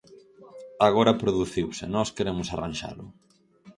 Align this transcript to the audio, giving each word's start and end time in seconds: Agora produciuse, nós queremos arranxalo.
Agora 0.87 1.19
produciuse, 1.21 1.83
nós 1.95 2.09
queremos 2.15 2.47
arranxalo. 2.49 3.05